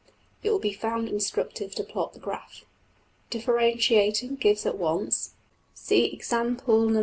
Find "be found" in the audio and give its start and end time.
0.57-1.07